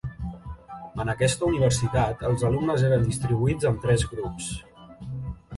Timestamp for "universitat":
1.49-2.25